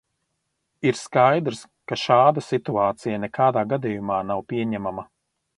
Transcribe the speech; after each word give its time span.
Ir 0.91 0.95
skaidrs, 0.99 1.61
ka 1.91 1.99
šāda 2.05 2.45
situācija 2.47 3.21
nekādā 3.27 3.67
gadījumā 3.75 4.21
nav 4.31 4.47
pieņemama. 4.55 5.09